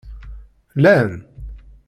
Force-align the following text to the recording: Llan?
Llan? 0.81 1.11